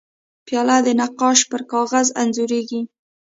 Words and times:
پیاله 0.45 0.77
د 0.85 0.87
نقاش 1.01 1.39
پر 1.49 1.61
کاغذ 1.71 2.07
انځورېږي. 2.21 2.81